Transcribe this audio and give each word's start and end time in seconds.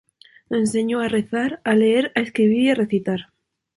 Nos 0.49 0.61
enseñó 0.61 0.99
a 1.01 1.07
rezar, 1.09 1.61
a 1.63 1.75
leer, 1.75 2.11
a 2.15 2.21
escribir 2.21 2.61
y 2.63 2.69
a 2.71 2.73
recitar. 2.73 3.19